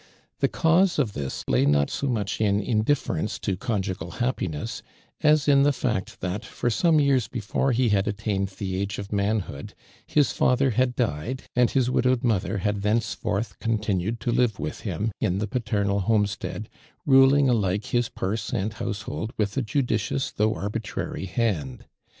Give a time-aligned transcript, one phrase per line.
[0.39, 4.81] The cause of this lay not so much in indiflerence to conjugal happiness
[5.21, 9.13] as in the fact that, for some years oefore he had attained the age of
[9.13, 9.75] manhood,
[10.07, 14.79] his father had died, and his widowed mother had thenceforth con tinued to live with
[14.79, 16.67] him in the paternal homestead,
[17.05, 21.85] ruling alike his purse and house hold with a judicious though arbitrary hand.